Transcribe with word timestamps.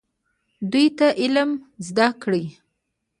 دوی 0.71 0.87
ته 0.97 1.07
علم 1.21 1.49
زده 1.87 2.07
کړئ 2.21 2.43